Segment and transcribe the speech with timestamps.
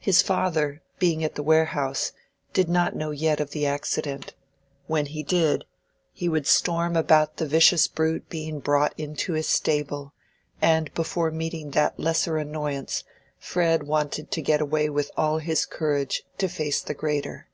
[0.00, 2.12] His father, being at the warehouse,
[2.52, 4.34] did not yet know of the accident:
[4.86, 5.64] when he did,
[6.12, 10.12] he would storm about the vicious brute being brought into his stable;
[10.60, 13.04] and before meeting that lesser annoyance
[13.38, 17.48] Fred wanted to get away with all his courage to face the greater.